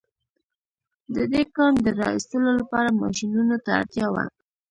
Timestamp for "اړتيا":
3.79-4.07